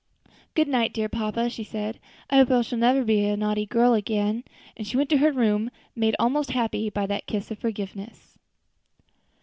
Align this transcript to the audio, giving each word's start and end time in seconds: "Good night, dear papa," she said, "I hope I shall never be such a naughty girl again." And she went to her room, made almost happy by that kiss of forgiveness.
"Good 0.55 0.67
night, 0.67 0.95
dear 0.95 1.07
papa," 1.07 1.47
she 1.51 1.63
said, 1.63 1.99
"I 2.31 2.37
hope 2.37 2.49
I 2.49 2.61
shall 2.63 2.79
never 2.79 3.03
be 3.03 3.21
such 3.23 3.35
a 3.35 3.37
naughty 3.37 3.67
girl 3.67 3.93
again." 3.93 4.43
And 4.75 4.87
she 4.87 4.97
went 4.97 5.11
to 5.11 5.17
her 5.17 5.31
room, 5.31 5.69
made 5.95 6.15
almost 6.17 6.53
happy 6.53 6.89
by 6.89 7.05
that 7.05 7.27
kiss 7.27 7.51
of 7.51 7.59
forgiveness. 7.59 8.39